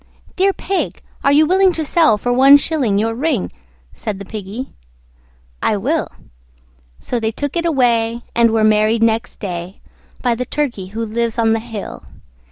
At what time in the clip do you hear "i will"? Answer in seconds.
5.61-6.07